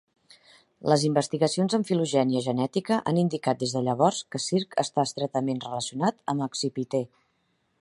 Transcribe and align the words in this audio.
Les 0.91 1.03
investigacions 1.09 1.75
en 1.77 1.83
filogenia 1.89 2.41
genètica 2.47 2.97
han 3.11 3.19
indicat 3.25 3.59
des 3.65 3.75
de 3.77 3.83
llavors 3.89 4.23
que 4.37 4.41
"Circ" 4.47 4.73
està 4.85 5.05
estretament 5.11 5.63
relacionat 5.67 6.19
amb 6.35 6.47
"Accipiter". 6.49 7.05